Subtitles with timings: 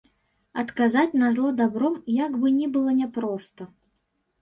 [0.61, 3.73] Адказаць на зло дабром, як бы ні было няпроста.